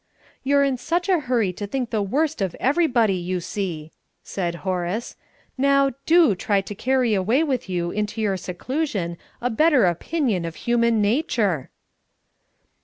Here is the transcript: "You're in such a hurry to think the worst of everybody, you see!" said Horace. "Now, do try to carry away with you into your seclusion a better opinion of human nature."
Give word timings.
"You're 0.41 0.63
in 0.63 0.77
such 0.79 1.09
a 1.09 1.19
hurry 1.19 1.53
to 1.53 1.67
think 1.67 1.91
the 1.91 2.01
worst 2.01 2.41
of 2.41 2.55
everybody, 2.59 3.13
you 3.13 3.39
see!" 3.39 3.91
said 4.23 4.55
Horace. 4.65 5.15
"Now, 5.59 5.91
do 6.07 6.33
try 6.33 6.59
to 6.61 6.73
carry 6.73 7.13
away 7.13 7.43
with 7.43 7.69
you 7.69 7.91
into 7.91 8.19
your 8.19 8.35
seclusion 8.35 9.15
a 9.41 9.51
better 9.51 9.85
opinion 9.85 10.43
of 10.43 10.55
human 10.55 11.03
nature." 11.03 11.69